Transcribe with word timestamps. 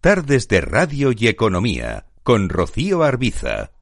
Tardes 0.00 0.46
de 0.46 0.60
Radio 0.60 1.10
y 1.10 1.26
Economía 1.26 2.06
con 2.22 2.48
Rocío 2.48 3.02
Arbiza. 3.02 3.72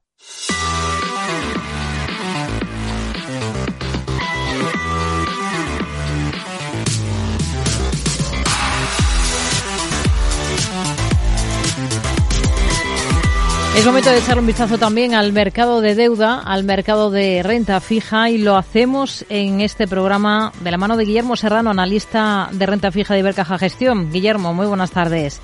Es 13.75 13.85
momento 13.85 14.09
de 14.09 14.17
echar 14.17 14.39
un 14.39 14.47
vistazo 14.47 14.79
también 14.79 15.13
al 15.13 15.33
mercado 15.33 15.81
de 15.81 15.93
deuda, 15.93 16.39
al 16.39 16.63
mercado 16.63 17.11
de 17.11 17.43
renta 17.43 17.79
fija 17.79 18.31
y 18.31 18.39
lo 18.39 18.55
hacemos 18.55 19.23
en 19.29 19.61
este 19.61 19.87
programa 19.87 20.51
de 20.61 20.71
la 20.71 20.79
mano 20.79 20.97
de 20.97 21.05
Guillermo 21.05 21.35
Serrano, 21.35 21.69
analista 21.69 22.49
de 22.53 22.65
renta 22.65 22.91
fija 22.91 23.13
de 23.13 23.19
Ibercaja 23.19 23.59
Gestión. 23.59 24.11
Guillermo, 24.11 24.55
muy 24.55 24.65
buenas 24.65 24.89
tardes. 24.89 25.39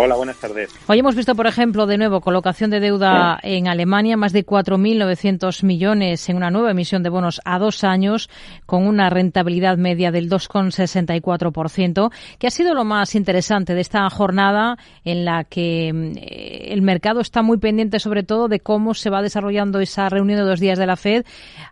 Hola, 0.00 0.14
buenas 0.14 0.36
tardes. 0.36 0.70
Hoy 0.86 1.00
hemos 1.00 1.16
visto, 1.16 1.34
por 1.34 1.48
ejemplo, 1.48 1.84
de 1.88 1.98
nuevo 1.98 2.20
colocación 2.20 2.70
de 2.70 2.78
deuda 2.78 3.36
en 3.42 3.66
Alemania, 3.66 4.16
más 4.16 4.32
de 4.32 4.46
4.900 4.46 5.64
millones 5.64 6.28
en 6.28 6.36
una 6.36 6.52
nueva 6.52 6.70
emisión 6.70 7.02
de 7.02 7.08
bonos 7.08 7.40
a 7.44 7.58
dos 7.58 7.82
años, 7.82 8.30
con 8.64 8.86
una 8.86 9.10
rentabilidad 9.10 9.76
media 9.76 10.12
del 10.12 10.30
2,64%, 10.30 12.12
que 12.38 12.46
ha 12.46 12.50
sido 12.52 12.74
lo 12.74 12.84
más 12.84 13.16
interesante 13.16 13.74
de 13.74 13.80
esta 13.80 14.08
jornada 14.08 14.78
en 15.02 15.24
la 15.24 15.42
que 15.42 15.88
eh, 15.88 16.72
el 16.72 16.82
mercado 16.82 17.18
está 17.18 17.42
muy 17.42 17.58
pendiente, 17.58 17.98
sobre 17.98 18.22
todo, 18.22 18.46
de 18.46 18.60
cómo 18.60 18.94
se 18.94 19.10
va 19.10 19.20
desarrollando 19.20 19.80
esa 19.80 20.08
reunión 20.08 20.38
de 20.38 20.44
dos 20.44 20.60
días 20.60 20.78
de 20.78 20.86
la 20.86 20.94
FED, 20.94 21.24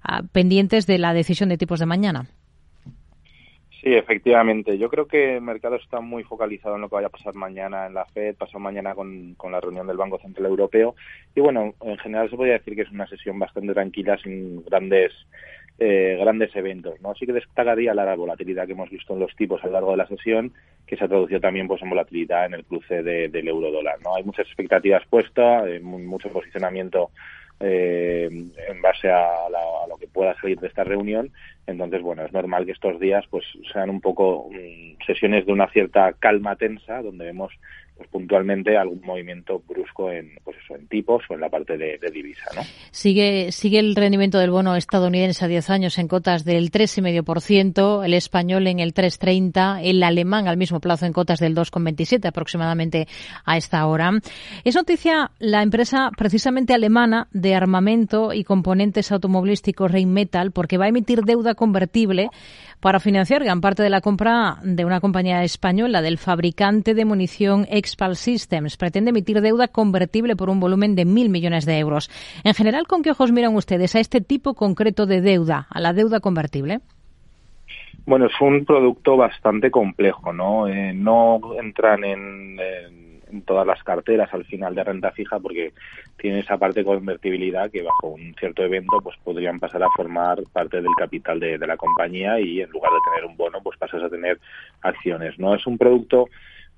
ah, 0.02 0.22
pendientes 0.32 0.88
de 0.88 0.98
la 0.98 1.12
decisión 1.14 1.48
de 1.48 1.58
tipos 1.58 1.78
de 1.78 1.86
mañana. 1.86 2.26
Sí, 3.86 3.94
efectivamente. 3.94 4.76
Yo 4.78 4.88
creo 4.88 5.06
que 5.06 5.36
el 5.36 5.42
mercado 5.42 5.76
está 5.76 6.00
muy 6.00 6.24
focalizado 6.24 6.74
en 6.74 6.80
lo 6.80 6.88
que 6.88 6.96
vaya 6.96 7.06
a 7.06 7.10
pasar 7.10 7.36
mañana 7.36 7.86
en 7.86 7.94
la 7.94 8.04
Fed, 8.06 8.34
pasó 8.34 8.58
mañana 8.58 8.96
con, 8.96 9.36
la 9.48 9.60
reunión 9.60 9.86
del 9.86 9.96
Banco 9.96 10.18
Central 10.18 10.48
Europeo. 10.48 10.96
Y 11.36 11.40
bueno, 11.40 11.72
en 11.80 11.96
general 11.98 12.28
se 12.28 12.34
podría 12.34 12.54
decir 12.54 12.74
que 12.74 12.82
es 12.82 12.90
una 12.90 13.06
sesión 13.06 13.38
bastante 13.38 13.72
tranquila, 13.74 14.18
sin 14.18 14.64
grandes 14.64 15.12
eh, 15.78 16.16
grandes 16.18 16.56
eventos. 16.56 17.00
¿no? 17.00 17.14
Sí 17.14 17.26
que 17.26 17.32
destacaría 17.32 17.94
la 17.94 18.16
volatilidad 18.16 18.66
que 18.66 18.72
hemos 18.72 18.90
visto 18.90 19.12
en 19.12 19.20
los 19.20 19.36
tipos 19.36 19.62
a 19.62 19.68
lo 19.68 19.74
largo 19.74 19.92
de 19.92 19.98
la 19.98 20.08
sesión, 20.08 20.52
que 20.84 20.96
se 20.96 21.04
ha 21.04 21.08
traducido 21.08 21.38
también 21.38 21.68
pues, 21.68 21.80
en 21.80 21.90
volatilidad 21.90 22.46
en 22.46 22.54
el 22.54 22.64
cruce 22.64 23.04
del 23.04 23.46
euro-dólar. 23.46 24.00
¿no? 24.02 24.16
Hay 24.16 24.24
muchas 24.24 24.48
expectativas 24.48 25.06
puestas, 25.08 25.64
eh, 25.68 25.78
mucho 25.78 26.28
posicionamiento 26.30 27.12
eh, 27.58 28.28
en 28.30 28.82
base 28.82 29.10
a, 29.10 29.48
lo 29.88 29.96
que 29.96 30.08
pueda 30.08 30.34
salir 30.40 30.58
de 30.58 30.66
esta 30.66 30.84
reunión. 30.84 31.30
Entonces, 31.66 32.02
bueno, 32.02 32.24
es 32.24 32.32
normal 32.32 32.64
que 32.64 32.72
estos 32.72 33.00
días 33.00 33.24
pues 33.30 33.44
sean 33.72 33.90
un 33.90 34.00
poco 34.00 34.48
mm, 34.50 35.04
sesiones 35.04 35.46
de 35.46 35.52
una 35.52 35.68
cierta 35.70 36.12
calma 36.12 36.56
tensa, 36.56 37.02
donde 37.02 37.24
vemos 37.24 37.52
pues 37.96 38.08
puntualmente 38.10 38.76
algún 38.76 39.00
movimiento 39.04 39.62
brusco 39.66 40.10
en 40.10 40.32
pues 40.44 40.56
eso 40.62 40.76
en 40.76 40.86
tipos 40.86 41.24
o 41.30 41.34
en 41.34 41.40
la 41.40 41.48
parte 41.48 41.78
de, 41.78 41.98
divisa 42.12 42.44
¿no? 42.54 42.62
sigue 42.90 43.50
sigue 43.52 43.78
el 43.78 43.96
rendimiento 43.96 44.38
del 44.38 44.50
bono 44.50 44.76
estadounidense 44.76 45.44
a 45.44 45.48
10 45.48 45.70
años 45.70 45.98
en 45.98 46.06
cotas 46.06 46.44
del 46.44 46.70
3,5%, 46.70 48.04
el 48.04 48.14
español 48.14 48.66
en 48.66 48.80
el 48.80 48.92
3,30, 48.92 49.80
el 49.82 50.02
alemán 50.02 50.46
al 50.46 50.58
mismo 50.58 50.78
plazo 50.80 51.06
en 51.06 51.14
cotas 51.14 51.40
del 51.40 51.54
2,27 51.54 52.26
aproximadamente 52.26 53.08
a 53.44 53.56
esta 53.56 53.86
hora. 53.86 54.10
Es 54.64 54.74
noticia 54.74 55.30
la 55.38 55.62
empresa 55.62 56.10
precisamente 56.16 56.74
alemana 56.74 57.28
de 57.32 57.54
armamento 57.54 58.34
y 58.34 58.44
componentes 58.44 59.10
automovilísticos 59.10 59.90
Rheinmetall 59.90 60.52
porque 60.52 60.76
va 60.76 60.84
a 60.84 60.88
emitir 60.88 61.22
deuda 61.22 61.54
convertible 61.56 62.30
para 62.80 63.00
financiar 63.00 63.42
gran 63.42 63.60
parte 63.60 63.82
de 63.82 63.90
la 63.90 64.00
compra 64.00 64.58
de 64.62 64.84
una 64.84 65.00
compañía 65.00 65.42
española 65.42 66.02
del 66.02 66.18
fabricante 66.18 66.94
de 66.94 67.04
munición 67.04 67.66
Expal 67.70 68.14
Systems. 68.14 68.76
Pretende 68.76 69.10
emitir 69.10 69.40
deuda 69.40 69.66
convertible 69.66 70.36
por 70.36 70.50
un 70.50 70.60
volumen 70.60 70.94
de 70.94 71.04
mil 71.04 71.28
millones 71.28 71.66
de 71.66 71.78
euros. 71.78 72.08
En 72.44 72.54
general, 72.54 72.86
¿con 72.86 73.02
qué 73.02 73.10
ojos 73.10 73.32
miran 73.32 73.56
ustedes 73.56 73.96
a 73.96 74.00
este 74.00 74.20
tipo 74.20 74.54
concreto 74.54 75.06
de 75.06 75.20
deuda, 75.20 75.66
a 75.70 75.80
la 75.80 75.92
deuda 75.92 76.20
convertible? 76.20 76.78
Bueno, 78.04 78.26
es 78.26 78.40
un 78.40 78.64
producto 78.64 79.16
bastante 79.16 79.72
complejo, 79.72 80.32
¿no? 80.32 80.68
Eh, 80.68 80.92
no 80.94 81.40
entran 81.60 82.04
en 82.04 82.56
en 82.60 83.05
todas 83.44 83.66
las 83.66 83.82
carteras 83.82 84.32
al 84.32 84.44
final 84.44 84.74
de 84.74 84.84
renta 84.84 85.10
fija 85.12 85.38
porque 85.38 85.72
tiene 86.16 86.40
esa 86.40 86.58
parte 86.58 86.80
de 86.80 86.86
convertibilidad 86.86 87.70
que 87.70 87.82
bajo 87.82 88.08
un 88.08 88.34
cierto 88.38 88.62
evento 88.62 89.00
pues 89.02 89.16
podrían 89.24 89.58
pasar 89.58 89.82
a 89.82 89.90
formar 89.96 90.42
parte 90.52 90.76
del 90.76 90.94
capital 90.98 91.40
de, 91.40 91.58
la 91.58 91.76
compañía 91.76 92.38
y 92.40 92.60
en 92.60 92.70
lugar 92.70 92.92
de 92.92 93.10
tener 93.10 93.28
un 93.28 93.36
bono 93.36 93.60
pues 93.62 93.78
pasas 93.78 94.02
a 94.02 94.08
tener 94.08 94.38
acciones 94.82 95.38
no 95.38 95.54
es 95.54 95.66
un 95.66 95.78
producto 95.78 96.28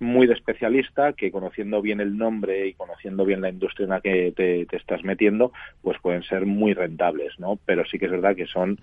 muy 0.00 0.26
de 0.26 0.34
especialista 0.34 1.12
que 1.12 1.30
conociendo 1.30 1.82
bien 1.82 2.00
el 2.00 2.16
nombre 2.16 2.68
y 2.68 2.74
conociendo 2.74 3.24
bien 3.24 3.40
la 3.40 3.48
industria 3.48 3.84
en 3.84 3.90
la 3.90 4.00
que 4.00 4.32
te, 4.34 4.64
te, 4.66 4.76
estás 4.76 5.02
metiendo, 5.02 5.52
pues 5.82 5.98
pueden 6.00 6.22
ser 6.22 6.46
muy 6.46 6.72
rentables, 6.72 7.36
¿no? 7.40 7.58
Pero 7.66 7.84
sí 7.84 7.98
que 7.98 8.04
es 8.04 8.12
verdad 8.12 8.36
que 8.36 8.46
son 8.46 8.78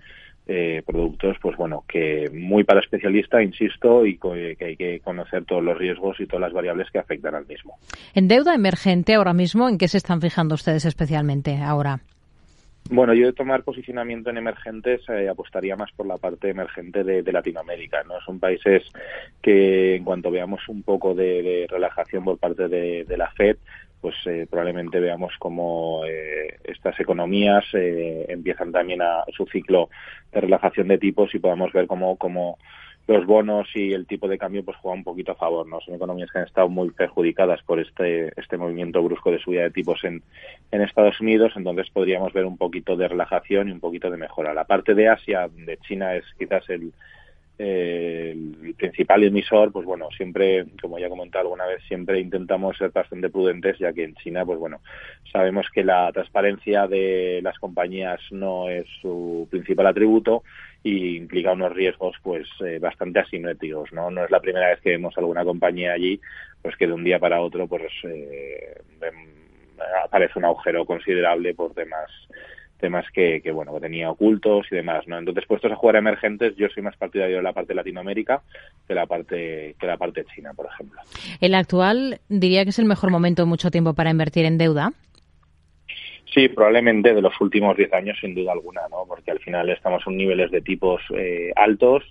eh, 0.48 0.82
productos, 0.86 1.36
pues 1.40 1.56
bueno, 1.56 1.84
que 1.88 2.30
muy 2.32 2.62
para 2.62 2.80
especialista, 2.80 3.42
insisto, 3.42 4.06
y 4.06 4.16
que 4.16 4.56
hay 4.60 4.76
que 4.76 5.00
conocer 5.00 5.44
todos 5.44 5.62
los 5.62 5.76
riesgos 5.76 6.20
y 6.20 6.26
todas 6.26 6.42
las 6.42 6.52
variables 6.52 6.90
que 6.90 6.98
afectan 6.98 7.34
al 7.34 7.46
mismo. 7.46 7.78
En 8.14 8.28
deuda 8.28 8.54
emergente 8.54 9.14
ahora 9.14 9.32
mismo, 9.32 9.68
¿en 9.68 9.76
qué 9.76 9.88
se 9.88 9.98
están 9.98 10.20
fijando 10.20 10.54
ustedes 10.54 10.84
especialmente 10.84 11.56
ahora? 11.56 12.00
Bueno, 12.88 13.14
yo 13.14 13.26
de 13.26 13.32
tomar 13.32 13.64
posicionamiento 13.64 14.30
en 14.30 14.36
emergentes 14.36 15.00
eh, 15.08 15.28
apostaría 15.28 15.74
más 15.74 15.90
por 15.96 16.06
la 16.06 16.18
parte 16.18 16.50
emergente 16.50 17.02
de, 17.02 17.32
Latinoamérica. 17.32 18.04
No 18.04 18.20
son 18.24 18.38
países 18.38 18.84
que, 19.42 19.96
en 19.96 20.04
cuanto 20.04 20.30
veamos 20.30 20.60
un 20.68 20.84
poco 20.84 21.14
de, 21.14 21.66
relajación 21.68 22.22
por 22.22 22.38
parte 22.38 22.68
de, 22.68 23.04
de 23.04 23.16
la 23.16 23.30
Fed, 23.32 23.56
pues 24.00 24.14
eh, 24.26 24.46
probablemente 24.48 25.00
veamos 25.00 25.32
cómo 25.38 26.04
eh, 26.04 26.58
estas 26.64 26.98
economías 27.00 27.64
eh, 27.72 28.26
empiezan 28.28 28.72
también 28.72 29.02
a 29.02 29.24
su 29.36 29.46
ciclo 29.46 29.88
de 30.32 30.40
relajación 30.40 30.88
de 30.88 30.98
tipos 30.98 31.34
y 31.34 31.38
podamos 31.38 31.72
ver 31.72 31.86
cómo, 31.86 32.58
los 33.08 33.24
bonos 33.24 33.68
y 33.74 33.92
el 33.92 34.06
tipo 34.06 34.26
de 34.26 34.36
cambio 34.36 34.64
pues 34.64 34.76
juegan 34.78 34.98
un 34.98 35.04
poquito 35.04 35.32
a 35.32 35.36
favor, 35.36 35.66
¿no? 35.66 35.80
Son 35.80 35.94
economías 35.94 36.30
que 36.30 36.38
han 36.38 36.46
estado 36.46 36.68
muy 36.68 36.90
perjudicadas 36.90 37.62
por 37.62 37.78
este, 37.78 38.32
este 38.36 38.56
movimiento 38.56 39.00
brusco 39.02 39.30
de 39.30 39.38
subida 39.38 39.62
de 39.62 39.70
tipos 39.70 40.02
en, 40.02 40.22
en 40.72 40.82
Estados 40.82 41.20
Unidos, 41.20 41.52
entonces 41.54 41.88
podríamos 41.90 42.32
ver 42.32 42.46
un 42.46 42.56
poquito 42.56 42.96
de 42.96 43.06
relajación 43.06 43.68
y 43.68 43.72
un 43.72 43.80
poquito 43.80 44.10
de 44.10 44.16
mejora. 44.16 44.54
La 44.54 44.64
parte 44.64 44.94
de 44.94 45.08
Asia, 45.08 45.48
de 45.48 45.76
China 45.78 46.16
es 46.16 46.24
quizás 46.36 46.68
el, 46.68 46.92
el 47.58 48.74
principal 48.76 49.24
emisor, 49.24 49.72
pues 49.72 49.86
bueno, 49.86 50.08
siempre, 50.16 50.66
como 50.80 50.98
ya 50.98 51.06
he 51.06 51.10
comentado 51.10 51.44
alguna 51.44 51.66
vez, 51.66 51.82
siempre 51.88 52.20
intentamos 52.20 52.76
ser 52.76 52.90
bastante 52.90 53.30
prudentes, 53.30 53.78
ya 53.78 53.92
que 53.92 54.04
en 54.04 54.14
China, 54.16 54.44
pues 54.44 54.58
bueno, 54.58 54.80
sabemos 55.32 55.66
que 55.72 55.82
la 55.82 56.12
transparencia 56.12 56.86
de 56.86 57.40
las 57.42 57.58
compañías 57.58 58.20
no 58.30 58.68
es 58.68 58.86
su 59.00 59.48
principal 59.50 59.86
atributo 59.86 60.42
y 60.82 61.16
implica 61.16 61.52
unos 61.52 61.72
riesgos, 61.72 62.16
pues, 62.22 62.46
eh, 62.64 62.78
bastante 62.78 63.20
asimétricos, 63.20 63.92
¿no? 63.92 64.10
No 64.10 64.24
es 64.24 64.30
la 64.30 64.40
primera 64.40 64.68
vez 64.68 64.80
que 64.80 64.90
vemos 64.90 65.16
alguna 65.16 65.44
compañía 65.44 65.92
allí, 65.92 66.20
pues 66.60 66.76
que 66.76 66.86
de 66.86 66.92
un 66.92 67.04
día 67.04 67.18
para 67.18 67.40
otro, 67.40 67.66
pues, 67.66 67.90
eh, 68.04 68.74
aparece 70.04 70.38
un 70.38 70.44
agujero 70.44 70.84
considerable 70.84 71.54
por 71.54 71.74
temas 71.74 72.10
temas 72.78 73.06
que, 73.12 73.40
que, 73.42 73.52
bueno 73.52 73.74
que 73.74 73.80
tenía 73.80 74.10
ocultos 74.10 74.66
y 74.70 74.76
demás 74.76 75.06
no 75.06 75.18
entonces 75.18 75.46
puestos 75.46 75.72
a 75.72 75.76
jugar 75.76 75.96
emergentes 75.96 76.56
yo 76.56 76.68
soy 76.68 76.82
más 76.82 76.96
partidario 76.96 77.36
de 77.36 77.42
la 77.42 77.52
parte 77.52 77.68
de 77.68 77.76
Latinoamérica 77.76 78.42
que 78.86 78.94
la 78.94 79.06
parte 79.06 79.74
que 79.78 79.86
la 79.86 79.96
parte 79.96 80.24
china 80.34 80.52
por 80.54 80.66
ejemplo 80.66 81.00
el 81.40 81.54
actual 81.54 82.20
diría 82.28 82.64
que 82.64 82.70
es 82.70 82.78
el 82.78 82.84
mejor 82.84 83.10
momento 83.10 83.42
de 83.42 83.46
mucho 83.46 83.70
tiempo 83.70 83.94
para 83.94 84.10
invertir 84.10 84.44
en 84.44 84.58
deuda 84.58 84.92
Sí, 86.36 86.48
probablemente 86.48 87.14
de 87.14 87.22
los 87.22 87.32
últimos 87.40 87.78
10 87.78 87.94
años, 87.94 88.18
sin 88.20 88.34
duda 88.34 88.52
alguna, 88.52 88.82
¿no? 88.90 89.04
porque 89.08 89.30
al 89.30 89.38
final 89.38 89.70
estamos 89.70 90.02
en 90.06 90.18
niveles 90.18 90.50
de 90.50 90.60
tipos 90.60 91.00
eh, 91.16 91.50
altos. 91.56 92.04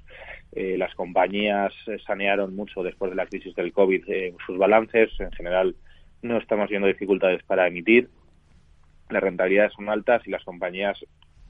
Eh, 0.52 0.78
las 0.80 0.96
compañías 0.96 1.72
sanearon 2.08 2.56
mucho 2.56 2.82
después 2.82 3.12
de 3.12 3.18
la 3.18 3.28
crisis 3.28 3.54
del 3.54 3.72
COVID 3.72 4.04
eh, 4.08 4.34
sus 4.44 4.58
balances. 4.58 5.12
En 5.20 5.32
general, 5.32 5.76
no 6.24 6.38
estamos 6.38 6.70
viendo 6.70 6.88
dificultades 6.88 7.44
para 7.44 7.68
emitir 7.68 8.10
las 9.10 9.24
rentabilidades 9.24 9.74
son 9.74 9.90
altas 9.90 10.26
y 10.26 10.32
las 10.32 10.44
compañías 10.44 10.98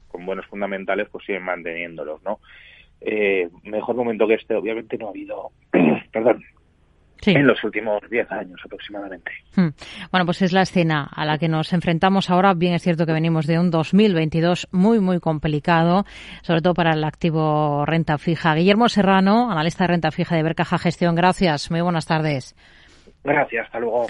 con 0.08 0.24
buenos 0.26 0.46
fundamentales 0.46 1.08
pues 1.10 1.24
siguen 1.24 1.44
manteniéndolos, 1.44 2.22
¿no? 2.22 2.40
Eh, 3.00 3.48
mejor 3.64 3.96
momento 3.96 4.26
que 4.26 4.34
este, 4.34 4.54
obviamente 4.54 4.96
no 4.96 5.08
ha 5.08 5.10
habido, 5.10 5.50
perdón, 6.12 6.42
en 7.24 7.46
los 7.46 7.62
últimos 7.64 8.00
10 8.08 8.30
años 8.30 8.60
aproximadamente. 8.64 9.30
Hmm. 9.54 9.68
Bueno, 10.10 10.26
pues 10.26 10.42
es 10.42 10.52
la 10.52 10.62
escena 10.62 11.08
a 11.10 11.24
la 11.24 11.38
que 11.38 11.48
nos 11.48 11.72
enfrentamos 11.72 12.30
ahora. 12.30 12.54
Bien 12.54 12.74
es 12.74 12.82
cierto 12.82 13.06
que 13.06 13.12
venimos 13.12 13.46
de 13.46 13.58
un 13.58 13.70
2022 13.70 14.68
muy, 14.72 15.00
muy 15.00 15.18
complicado, 15.18 16.04
sobre 16.42 16.60
todo 16.60 16.74
para 16.74 16.92
el 16.92 17.04
activo 17.04 17.84
renta 17.84 18.18
fija. 18.18 18.54
Guillermo 18.54 18.88
Serrano, 18.88 19.50
analista 19.50 19.84
de 19.84 19.88
renta 19.88 20.10
fija 20.10 20.36
de 20.36 20.42
Bercaja 20.42 20.78
Gestión, 20.78 21.14
gracias. 21.14 21.70
Muy 21.70 21.80
buenas 21.80 22.06
tardes. 22.06 22.54
Gracias, 23.26 23.66
hasta 23.66 23.80
luego. 23.80 24.06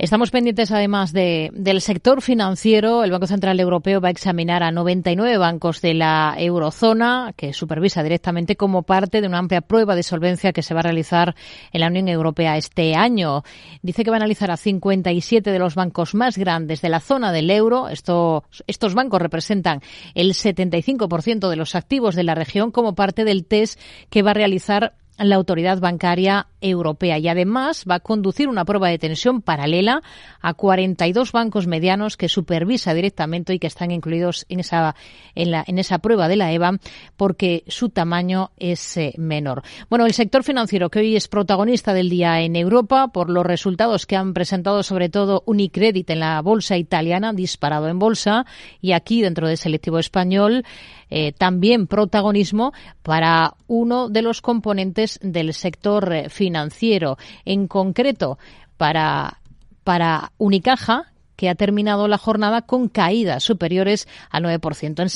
Estamos 0.00 0.32
pendientes 0.32 0.72
además 0.72 1.12
de, 1.12 1.50
del 1.52 1.80
sector 1.80 2.22
financiero. 2.22 3.04
El 3.04 3.12
Banco 3.12 3.28
Central 3.28 3.60
Europeo 3.60 4.00
va 4.00 4.08
a 4.08 4.10
examinar 4.10 4.64
a 4.64 4.72
99 4.72 5.38
bancos 5.38 5.80
de 5.80 5.94
la 5.94 6.34
eurozona 6.36 7.32
que 7.36 7.52
supervisa 7.52 8.02
directamente 8.02 8.56
como 8.56 8.82
parte 8.82 9.20
de 9.20 9.28
una 9.28 9.38
amplia 9.38 9.60
prueba 9.60 9.94
de 9.94 10.02
solvencia 10.02 10.52
que 10.52 10.62
se 10.62 10.74
va 10.74 10.80
a 10.80 10.82
realizar 10.82 11.36
en 11.72 11.80
la 11.80 11.86
Unión 11.86 12.08
Europea 12.08 12.56
este 12.56 12.96
año. 12.96 13.44
Dice 13.82 14.02
que 14.02 14.10
va 14.10 14.16
a 14.16 14.18
analizar 14.18 14.50
a 14.50 14.56
57 14.56 15.52
de 15.52 15.58
los 15.58 15.76
bancos 15.76 16.16
más 16.16 16.36
grandes 16.36 16.80
de 16.80 16.88
la 16.88 16.98
zona 16.98 17.30
del 17.30 17.50
euro. 17.52 17.88
Esto, 17.88 18.42
estos 18.66 18.94
bancos 18.94 19.22
representan 19.22 19.82
el 20.14 20.32
75% 20.32 21.48
de 21.48 21.56
los 21.56 21.76
activos 21.76 22.16
de 22.16 22.24
la 22.24 22.34
región 22.34 22.72
como 22.72 22.96
parte 22.96 23.24
del 23.24 23.46
test 23.46 23.80
que 24.10 24.22
va 24.22 24.32
a 24.32 24.34
realizar 24.34 24.94
la 25.18 25.36
autoridad 25.36 25.80
bancaria 25.80 26.46
europea 26.60 27.18
y 27.18 27.28
además 27.28 27.84
va 27.88 27.96
a 27.96 28.00
conducir 28.00 28.48
una 28.48 28.64
prueba 28.64 28.88
de 28.88 28.98
tensión 28.98 29.42
paralela 29.42 30.02
a 30.40 30.54
42 30.54 31.32
bancos 31.32 31.66
medianos 31.66 32.16
que 32.16 32.28
supervisa 32.28 32.94
directamente 32.94 33.54
y 33.54 33.58
que 33.58 33.66
están 33.66 33.90
incluidos 33.90 34.46
en 34.48 34.60
esa 34.60 34.94
en, 35.34 35.50
la, 35.50 35.64
en 35.66 35.78
esa 35.78 35.98
prueba 35.98 36.28
de 36.28 36.36
la 36.36 36.52
EVA 36.52 36.78
porque 37.16 37.64
su 37.68 37.90
tamaño 37.90 38.50
es 38.56 38.96
eh, 38.96 39.14
menor. 39.18 39.62
Bueno, 39.88 40.06
el 40.06 40.14
sector 40.14 40.42
financiero 40.42 40.90
que 40.90 41.00
hoy 41.00 41.16
es 41.16 41.28
protagonista 41.28 41.94
del 41.94 42.10
día 42.10 42.40
en 42.40 42.56
Europa 42.56 43.08
por 43.08 43.30
los 43.30 43.46
resultados 43.46 44.06
que 44.06 44.16
han 44.16 44.34
presentado 44.34 44.82
sobre 44.82 45.08
todo 45.08 45.42
Unicredit 45.46 46.10
en 46.10 46.20
la 46.20 46.40
bolsa 46.42 46.76
italiana 46.76 47.32
disparado 47.32 47.88
en 47.88 47.98
bolsa 47.98 48.46
y 48.80 48.92
aquí 48.92 49.22
dentro 49.22 49.48
del 49.48 49.58
selectivo 49.58 49.98
español 49.98 50.64
eh, 51.10 51.32
también 51.32 51.86
protagonismo 51.86 52.72
para 53.02 53.54
uno 53.66 54.08
de 54.08 54.22
los 54.22 54.42
componentes 54.42 55.18
del 55.22 55.54
sector 55.54 56.12
eh, 56.12 56.28
financiero, 56.28 57.18
en 57.44 57.66
concreto 57.68 58.38
para, 58.76 59.40
para 59.84 60.32
Unicaja, 60.38 61.12
que 61.38 61.48
ha 61.48 61.54
terminado 61.54 62.08
la 62.08 62.18
jornada 62.18 62.62
con 62.62 62.88
caídas 62.88 63.44
superiores 63.44 64.08
al 64.28 64.42
9%. 64.42 65.04